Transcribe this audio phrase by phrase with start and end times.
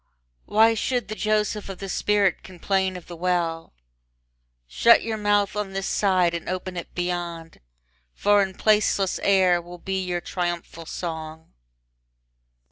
[0.45, 3.71] Why should the Joseph of the spirit complain of the well?
[4.65, 7.59] Shut your mouth on this side and open it beyond,
[8.15, 11.53] For in placeless air will be your triumphal song.